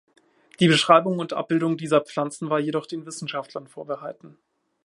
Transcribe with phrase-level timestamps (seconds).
[0.59, 4.39] Die Beschreibung und Abbildung dieser Pflanzen war jedoch den Wissenschaftlern vorbehalten.